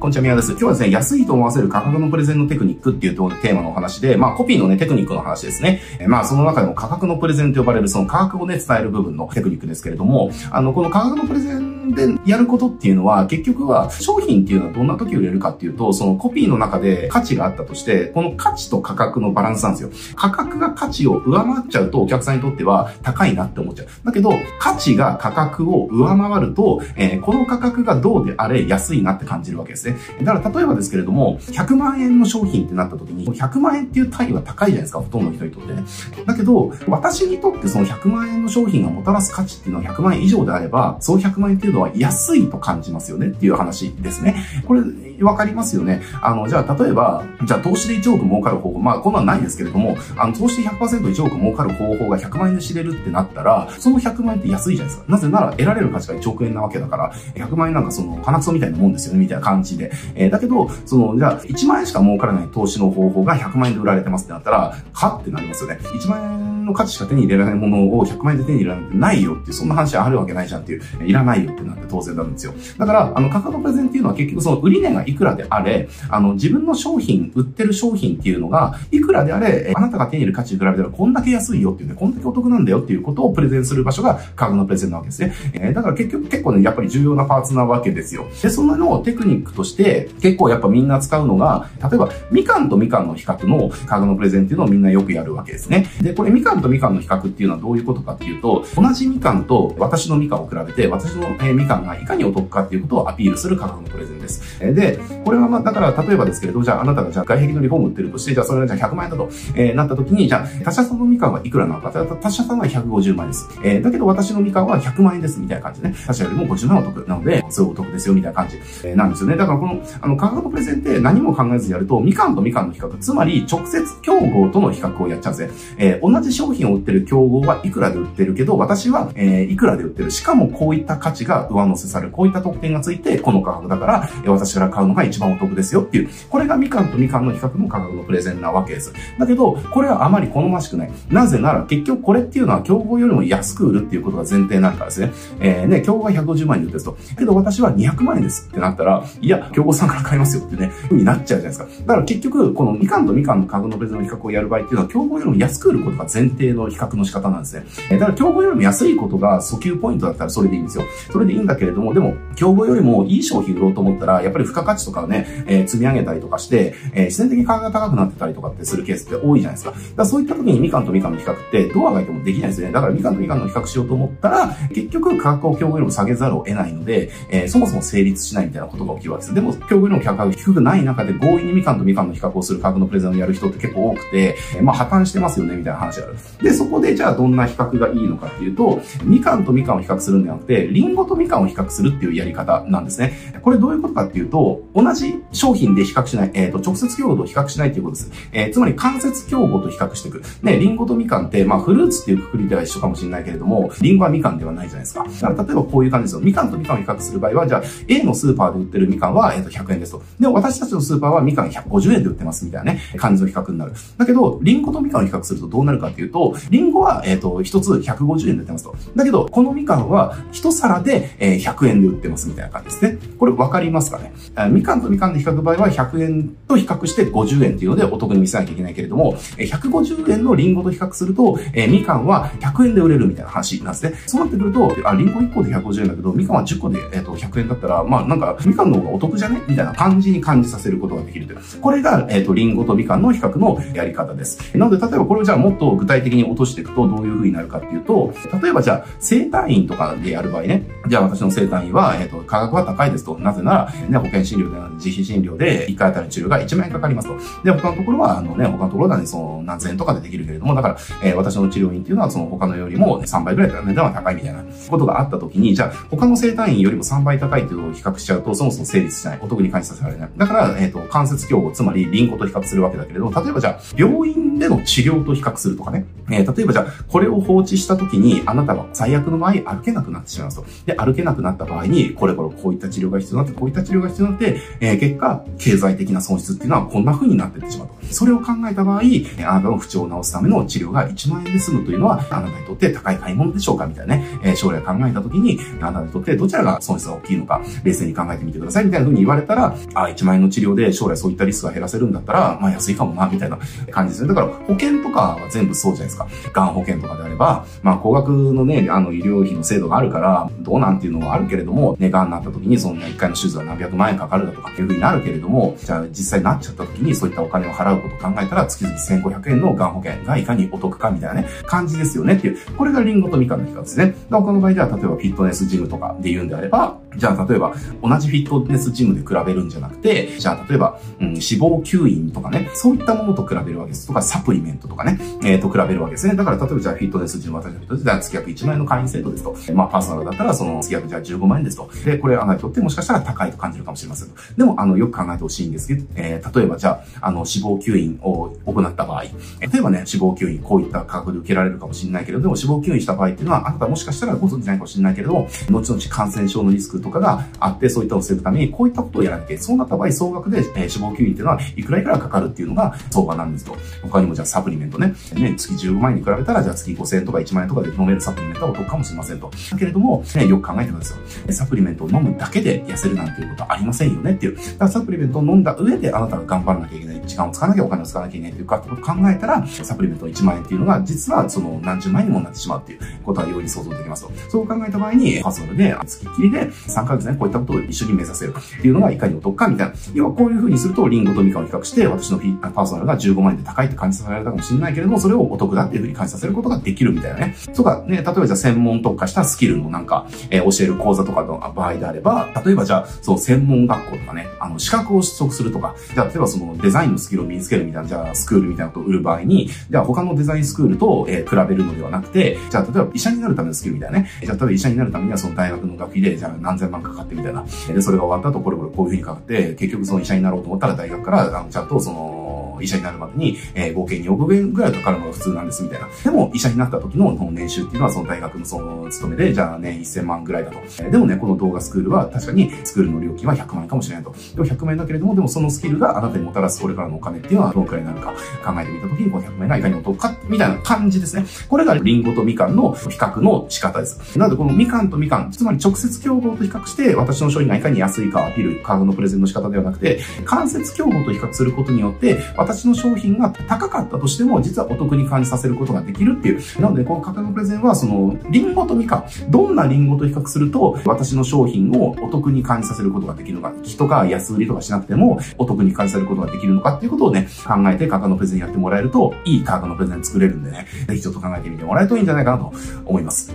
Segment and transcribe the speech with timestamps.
[0.00, 0.50] こんにちは、宮です。
[0.52, 5.80] 今日はですね、安いと思わせる価格のプレゼンのテクニックっていうテーマのお話で、まあ、コピーのね、テクニックの話ですね。
[5.98, 19.90] えまあ、その中でも価格のプレゼンと呼ばれる、その価格をね、伝える部分のテクニックですけれども、あの、この価格のプレゼンでやることっていうのは、結局は、商品っていうのはどんな時売れるかっていうと、そのコピーの中で価値があったとして、この価値と価格のバランスなんですよ。
[20.16, 23.86] 価格が価値を上回っちゃうと、お客さんにとっては高いなって思っちゃう。
[24.04, 29.93] だけど、価値が価格を上回ると、えー、この価格がどうであれ安いなって感じるわけですね。
[30.22, 35.84] だから例えばですけれども、100万円の商品ってなった時に、100万円っていう単位は高いじゃないですか、ほとんどの人にとってね。
[36.26, 44.36] だけど、私にとってその100万円の商品がもたらす価値っていうのは100万円以上であれば、その100万円っていうのは安いと感じますよねっていう話ですね。
[44.66, 44.82] これ、
[45.20, 46.02] わかりますよね。
[46.20, 55.12] あの、じゃあ、例えば、じゃあ、投資で1億儲かる方法、まあ、こんなんないですけれども、あの、投資で 100%1 億儲かる方法が100万円で知れるってなったら、その100万円って安いじゃないですか。
[55.12, 59.92] なぜなら、得られる価値が1億円なわけだから、100万円なんかその、鼻くそみたいなもんですよね、みたいな感じで。
[60.14, 65.78] えー、だけど、その、じゃあ、1万円しか儲からない投資の方法が100万円で売られてますってなったら、かってなりますよね。
[65.82, 72.54] 1万円の価値しか手に入れられないものを100万円で手に入れられてないよっていう、そんな話あるわけないじゃんっていう、いらないよってなって当然なんですよ。
[72.78, 85.34] だから、あの、価格のプレゼンっていうのは結局その売り値がいくらであれ、あの、自分の商品、売ってる商品っていうのが、いくらであれ、あなたが手に入れる価値に比べたらこんだけ安いよっていうね、こんだけお得なんだよっていうことをプレゼンする場所が価格のプレゼンなわけですね。
[85.52, 88.26] えー、だから結局結構ね、やっぱり重要なパーツなわけですよ。
[88.42, 95.86] で、そんなのをテクニックとして、結構やっぱみんな使うのが、例えば、みかんとみかんの比較の価格のプレゼンっていうのをみんなよくやるわけですね。
[96.00, 104.58] で、これみかんとみかんの比較っていうのはどういうことかっていうと、同じみかんと私のみかんを比べて、私の、えみかんがいかにお得かっていうことをアピールする価格のプレゼンです。
[104.60, 113.48] えで、これはまあ、だから例えばですけれど、じゃああなたがじゃあ外壁のリフォーム売ってるとして、じゃあそれがじゃあ100万円だと、えー、なった時に、じゃあ他社さんのみかんはいくらなのか、他社さんは150万円です。
[113.64, 115.94] えー、だけど私のみかんは100万円です、みたいな感じね。
[116.06, 119.36] 他社よりも50万お得なので、すごいお得ですよ、みたいな感じ、えー、なんですよね。
[119.36, 125.76] だからこの、あの、価格のプレゼンって何も考えずやると、みかんとみかんの比較、つまり直接競合との比較をやっちゃうんですね。
[125.78, 130.10] えー、同じ商品を売ってる競合はいくらで売ってるけど、私は、えー、いくらで売ってる。
[130.10, 132.12] しかもこういった価値が上乗せされる。
[132.12, 136.08] こういった特典がついて、この価格だから、えー、私から買うのが一番お得ですよっていう。
[136.28, 138.92] これがみかんとみかんの比較の価格のプレゼンなわけです。
[139.18, 140.90] だけど、これはあまり好ましくない。
[141.10, 145.12] なぜなら、結局これっていうのは競合よりも安く売るっていうことが前提になるからですね。
[145.40, 146.96] えー、ね、競合が150万円で売ってると。
[147.16, 151.66] けど私は200万円ですってなったら、いや、競合さんから買いますよってね、ふうになっちゃうじゃないですか。
[151.86, 157.64] だから結局、このみかんとみかんの価格のプレゼンの比較をやる場合っていうのは、競合よりも安く売ることが前提の比較の仕方なんですね。
[157.90, 160.84] えー、だから競合よりも安いことが訴求ポイントだったらそれでいいんですよ。
[161.10, 169.70] それでいいんだけれども、でも、競合よりもいい商品売ろうと思ったら、やっぱり付加価値とかをね、えー、積み上げたりとかして、えー、自然的に価格が高くなってたりとかってするケースって多いじゃないですか。
[169.70, 172.72] だからそういった時にみかんとみかんの比較ってどうあがいてもできないですよね。
[172.72, 179.33] だからみかんとみかんの比較しようと思ったら、結局価格を競合よりも下げざるを得ないので、えー、そもそも成立しないみたいなことが起きるわけです。
[179.34, 186.16] でも、競合よりも価格が低くない中で強引にみかんとみかんの比較をする価格のプレゼンをやる人って結構多くて、えー、まあ破綻してますよね、みたいな話がある。
[186.42, 193.12] で、そこでじゃあどんな比較がいいのかっていうと、みかんとみかんを比較するんじゃなくて、リンゴとみかんを比較するっていうやり方なんですね。
[193.42, 198.12] これどういうことかっていうと、同じ商品で比較しない、えっ、ー、と、直接競合と比較しないっていうことです。
[198.32, 200.22] えー、つまり間接競合と比較していく。
[200.42, 205.04] ね、リンゴとみかんって、まあフルーツっていうくくりでは一緒かもしれないけれども、リンゴはみかんではないじゃないですか。
[205.04, 206.20] だから例えばこういう感じですよ。
[206.20, 210.02] みかんとみかんを比較する場合は、じゃあ A のスーパーで売ってるみかんは、えっ、と100円ですと。
[210.18, 213.72] で、私たちのスーパーはみかん150円で売ってますみたいなね、感じの比較になる。
[213.96, 218.76] だけど、リンゴとみかんを比較するとどうなるかっていうと、リンゴは、えっ、と、一つ150円で売ってますと。
[218.96, 222.98] だけど、このみかんは一皿で、え、100円で売ってますみたいな感じですね。
[223.18, 224.12] これわかりますかね？
[224.50, 233.94] みかんとみかんの比較場合は100円と比較して50円っていうのでお得に見せなきゃいけないけれども、150円のリンゴと比較すると、えー、みかんは100円で売れるみたいな話なんですね。
[234.06, 239.42] そうなってくると、あ、リンゴ1個で150円だけど、みかんは10個で、えー、と100円だったら、まあなんか、みかんの方がお得じゃね？
[239.48, 241.40] みたいな感じに感じさせることができるという。
[241.60, 244.56] これが、えっ、ー、と、リンゴとみかんの比較のやり方です。
[244.56, 253.18] なので、例えばこれをじゃあもっと具体的に落としていくとどういう風になるかっていうと、例えばじゃあ、生体院とかでやる場合ね、じゃあ私の生体院は、えっ、ー、と、価格は高いですと。
[253.18, 257.16] なぜなら、ね、保険診療で自費診療で1回あたり治療が1万円かかりますと。
[257.44, 269.20] で、他のところは、あのね、他のところはね、その何千円とかでできるけれども、だから、えー、私の治療院っていうのはその他のよりも3倍ぐらい値段は高いみたいなことがあった時に、じゃあ他の生体院よりも3倍高いっていうのを比較しちゃうと、そもそも成立しない。
[269.20, 270.10] 特に感じさせられない。
[270.16, 275.86] だから、えっ、ー、と、関節競合、つまりリンゴと比較するわけだけれど、例えばじゃあ、病院での治療と比較するとかね。
[276.10, 280.44] えー、例えばじゃあ、これを放置した時に、あなたは最悪の場合歩けなくなってしまうと。
[280.66, 287.74] で、歩けなくなった場合に、これこれこういった治療が必要になって、こういった治療が必要になって、えー、結果、経済的な損失っていうのはこんな風になってってしまうと。
[287.94, 303.38] それを考えた場合、あなたの不調を治すための治療が1万円で済むというのは、あなたにとって高い買い物でしょうかみたいなね、将来考えた時に、あなたにとってどちらが損失が大きいのか、冷静に考えてみてくださいみたいな風に言われたら、あ、1万円の治療で将来そういったリスクが減らせるんだったら、まあ安いかもな、みたいな
[303.70, 304.08] 感じですね。
[304.08, 306.08] だから保険とかは全部そうじゃないですか。
[306.32, 322.38] がん保険とかであれば、まあ高額のね、あの医療費の制度があるから、どうなんていうのはあるけれども、ね、がんになった時にそんな1回の手術は何百万円かかるだとかっていう風になるけれども、じゃあ実際になっちゃった時にそういったお金を払うことを考えたら、月々1500円のがん保険がいかにお得かみたいなね、感じですよねっていう。
[322.56, 323.94] これがリンゴとミカンの比較ですね。
[324.10, 333.86] 他の場合では、例えばフィットネスジムとかで言うんであれば、じゃあ例えば同じフィットネスジムで比べるんじゃなくて、じゃあ例えば、うん、脂肪吸引とかね、そういったものと比べるわけです。
[333.86, 336.14] とか、サプリメントとかね、えー、と比べるわけですね。
[336.14, 339.36] だから例えばじゃあフィットネスジム、私のフィットネスでは月額1万円の会員制度ですと。
[339.54, 341.70] まあパーソナルだったらその月額じゃあ15万円ですと。
[341.84, 344.14] で、これあなたにとってもしかしたら高いと感じるかもしれませんと。
[344.36, 349.10] でも、あの、よく考えてほしいんですけど、えー、例えばじゃあ、あの、脂肪吸引を行った場合、例
[349.58, 359.38] えばね、脂肪吸引、こういった価格で受けられるかもしれないけれども、脂肪吸引した場合っていうのは、あなたもしかしたらご存知ないかもしれないけれども、後々感染症のリスクとかがあって、そういったを防ぐために、こういったことをやらなきゃ。
[359.38, 363.56] そうなった場合、総額で、えー、脂肪吸引っていうのは、いくらいくらかかるっていうのが相場なんですと。
[363.82, 369.30] 他にもじゃあサプリメントね、ね、月15万円に比べたら、じゃあ月5000円とか1万円とかで飲めるサプリメントはお得かもしれませんと。
[369.50, 370.94] だけれども、ね、よく考えてくださ
[371.28, 371.32] い。
[371.32, 374.36] サプリメントを飲むだけで痩せるなんていうことはありませんよねっていう。
[374.36, 377.02] だからサプリメントを飲んだ上で、あなたが頑張らなきゃいけない。
[377.06, 384.12] 時間を使わなきゃお金を使わなきゃいけないっていうかと考えたら、サプリメント1万円っていうのが、実はその何十万円にもなってしまうっていうことは容易に想像できますと。
[384.28, 389.74] そう考えた場合に、パーソナルで、月きりで3ヶ月ね、こういったことを一緒に目指せるっていうのがいかにお得かみたいな。
[389.94, 397.34] 要はこういう風にすると、リンゴとミカを比較して、私のパーソナルが15万円で高いって感じさせられたかもしれないけれども、それをお得だっていう風に感じさせることができるみたいなね。
[397.54, 417.44] とかね、例えばじゃあ専門特化したスキルのなんか、えー、教える講座とかの場合であれば、例えばじゃあ、そう、専門学校とかね、あの、資格を取得するとか、じゃあ、例えばそのデザインのスキルを身につけるみたいな、じゃあ、スクールみたいなことを売る場合に、じゃあ他のデザインスクールと、えー、比べるのではなくて、じゃあ、例えば医者になるためのスキルみたいなね、じゃあ、例えば医者になるためにはその大学の学費で、じゃあ何千万かかってみたいな。
[417.68, 422.13] で、それが終わった後、これこれこういうふうにかかって、結局その医者になろうと思ったら大学から、あの、ちゃんとその、
[422.62, 425.88] 医者になるまでに、えー、合計2億円ぐらいかかるのが普通なんですみたいな。
[426.02, 430.58] でも、医者になった時の年収っていうのは、その大学のその勤めで、じゃあ年1000万ぐらいだと。
[430.58, 434.14] えー、でもね、この動画スクールは確かにスクールの料金は100万円かもしれないと。
[434.34, 438.12] でも100万円だけれども、でもそのスキルがあなたにもたらすこれからのお金っていうのはどのくらいになるか
[438.44, 441.24] 考えてみた時に、この100万円がいかにお得か、みたいな感じですね。
[441.48, 444.18] これがリンゴとみかんの比較の仕方です。
[444.18, 456.60] なので、このみかんとみかん、つまり直接競合と比較して、私の商品がいかに安いかアピール、価格のプレゼンの仕方ではなくて、間接競合と比較することによって、私の商品が高かったとしても、実はお得に感じさせることができるっていう。
[456.60, 472.52] なので、この価格のプレゼンは、その、リンゴとみかん、どんなリンゴと比較すると、私の商品をお得に感じさせることができるのか、人が安売りとかしなくても、お得に感じさせることができるのかっていうことをね、考えて価格のプレゼンやってもらえると、いい価格のプレゼン作れるんでね、ぜひちょっと考えてみてもらえるといいんじゃないかなと
[472.84, 473.32] 思います。